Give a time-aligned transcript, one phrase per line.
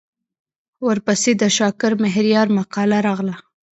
[0.87, 3.35] ورپسې د شاکر مهریار مقاله راغله.